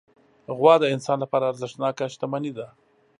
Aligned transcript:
غوا 0.57 0.73
د 0.79 0.85
انسان 0.93 1.17
لپاره 1.23 1.49
ارزښتناکه 1.51 2.03
شتمني 2.13 2.51
ده. 2.57 2.67